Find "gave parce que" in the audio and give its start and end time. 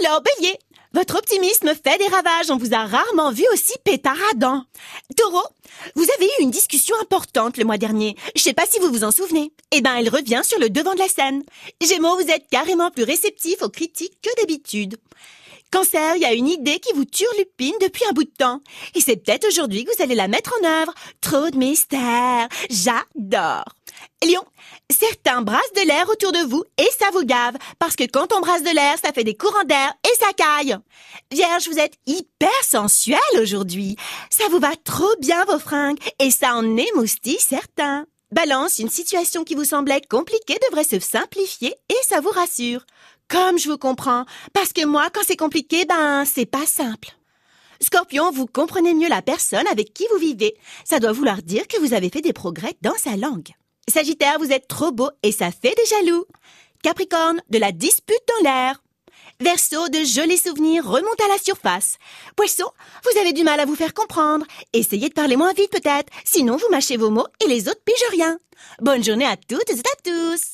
27.24-28.04